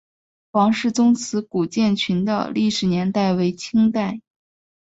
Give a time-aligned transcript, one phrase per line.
[0.51, 4.19] 黄氏宗祠古建群的历史年代为清代。